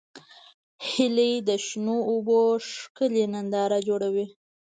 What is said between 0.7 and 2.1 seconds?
هیلۍ د شنو